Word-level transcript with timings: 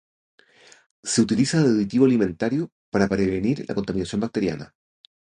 Se 1.03 1.21
utiliza 1.21 1.61
de 1.61 1.69
aditivo 1.69 2.05
alimentario 2.05 2.71
para 2.89 3.07
prevenir 3.07 3.63
la 3.69 3.75
contaminación 3.75 4.19
bacteriana. 4.21 4.73